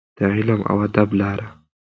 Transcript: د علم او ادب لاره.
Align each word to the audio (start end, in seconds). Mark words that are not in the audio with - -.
د 0.17 0.19
علم 0.35 0.61
او 0.69 0.77
ادب 0.87 1.09
لاره. 1.19 1.47